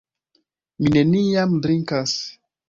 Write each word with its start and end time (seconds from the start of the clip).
Mi 0.79 0.93
neniam 0.95 1.53
drinkas. 1.67 2.17